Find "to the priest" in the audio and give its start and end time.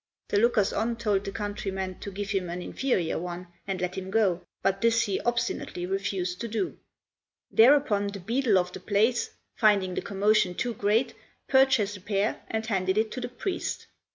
13.11-13.85